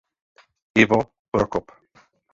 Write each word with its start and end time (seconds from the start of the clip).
Ivo 0.83 0.99
Prokop. 1.31 1.67